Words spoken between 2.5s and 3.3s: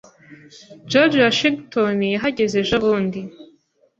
ejobundi.